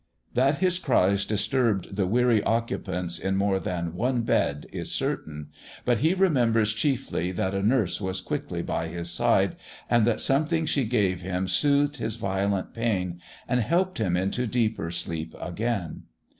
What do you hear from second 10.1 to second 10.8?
something